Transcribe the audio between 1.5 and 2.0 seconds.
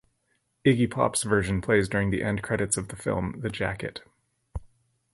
plays